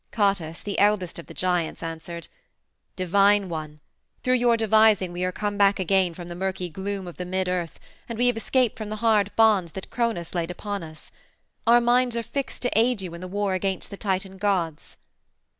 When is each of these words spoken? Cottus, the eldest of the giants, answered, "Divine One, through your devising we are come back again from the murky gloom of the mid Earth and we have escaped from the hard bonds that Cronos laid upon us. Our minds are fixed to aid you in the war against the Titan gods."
Cottus, 0.11 0.63
the 0.63 0.79
eldest 0.79 1.19
of 1.19 1.27
the 1.27 1.33
giants, 1.35 1.83
answered, 1.83 2.27
"Divine 2.95 3.49
One, 3.49 3.81
through 4.23 4.33
your 4.33 4.57
devising 4.57 5.13
we 5.13 5.23
are 5.23 5.31
come 5.31 5.59
back 5.59 5.79
again 5.79 6.15
from 6.15 6.27
the 6.27 6.33
murky 6.33 6.69
gloom 6.69 7.07
of 7.07 7.17
the 7.17 7.23
mid 7.23 7.47
Earth 7.47 7.79
and 8.09 8.17
we 8.17 8.25
have 8.25 8.35
escaped 8.35 8.79
from 8.79 8.89
the 8.89 8.95
hard 9.05 9.31
bonds 9.35 9.73
that 9.73 9.91
Cronos 9.91 10.33
laid 10.33 10.49
upon 10.49 10.81
us. 10.81 11.11
Our 11.67 11.79
minds 11.81 12.15
are 12.17 12.23
fixed 12.23 12.63
to 12.63 12.71
aid 12.75 13.03
you 13.03 13.13
in 13.13 13.21
the 13.21 13.27
war 13.27 13.53
against 13.53 13.91
the 13.91 13.95
Titan 13.97 14.39
gods." 14.39 14.97